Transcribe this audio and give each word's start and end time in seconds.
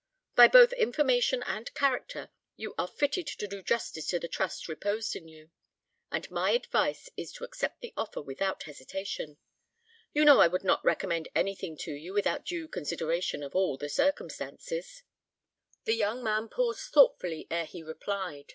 By 0.33 0.47
both 0.47 0.73
information 0.73 1.43
and 1.43 1.71
character 1.75 2.31
you 2.55 2.73
are 2.75 2.87
fitted 2.87 3.27
to 3.27 3.45
do 3.47 3.61
justice 3.61 4.07
to 4.07 4.17
the 4.17 4.27
trust 4.27 4.67
reposed 4.67 5.15
in 5.15 5.27
you, 5.27 5.51
and 6.11 6.31
my 6.31 6.53
advice 6.53 7.11
is 7.15 7.31
to 7.33 7.43
accept 7.43 7.81
the 7.81 7.93
offer 7.95 8.19
without 8.19 8.63
hesitation. 8.63 9.37
You 10.11 10.25
know 10.25 10.39
I 10.39 10.47
would 10.47 10.63
not 10.63 10.83
recommend 10.83 11.29
anything 11.35 11.77
to 11.81 11.91
you 11.91 12.13
without 12.13 12.45
due 12.45 12.67
consideration 12.67 13.43
of 13.43 13.53
all 13.53 13.77
the 13.77 13.89
circumstances." 13.89 15.03
The 15.83 15.93
young 15.93 16.23
man 16.23 16.49
paused 16.49 16.91
thoughtfully 16.91 17.45
ere 17.51 17.65
he 17.65 17.83
replied. 17.83 18.45